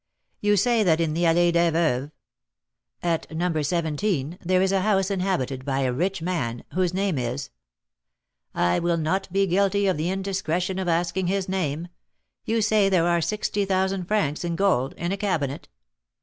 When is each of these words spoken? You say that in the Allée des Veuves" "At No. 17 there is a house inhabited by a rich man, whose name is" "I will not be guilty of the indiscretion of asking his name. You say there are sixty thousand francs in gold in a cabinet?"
You 0.39 0.57
say 0.57 0.81
that 0.81 0.99
in 0.99 1.13
the 1.13 1.25
Allée 1.25 1.53
des 1.53 1.69
Veuves" 1.71 2.11
"At 3.13 3.29
No. 3.29 3.61
17 3.61 4.39
there 4.43 4.59
is 4.59 4.71
a 4.71 4.81
house 4.81 5.11
inhabited 5.11 5.63
by 5.63 5.81
a 5.81 5.93
rich 5.93 6.23
man, 6.23 6.63
whose 6.73 6.91
name 6.91 7.19
is" 7.19 7.51
"I 8.71 8.79
will 8.79 8.97
not 8.97 9.31
be 9.31 9.45
guilty 9.45 9.85
of 9.85 9.97
the 9.97 10.09
indiscretion 10.09 10.79
of 10.79 10.87
asking 10.87 11.27
his 11.27 11.47
name. 11.47 11.87
You 12.45 12.63
say 12.63 12.89
there 12.89 13.05
are 13.07 13.21
sixty 13.21 13.63
thousand 13.63 14.05
francs 14.05 14.43
in 14.43 14.55
gold 14.55 14.93
in 14.93 15.11
a 15.11 15.17
cabinet?" 15.17 15.67